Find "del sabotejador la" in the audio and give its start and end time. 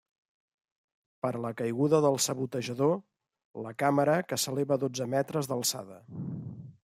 2.05-3.75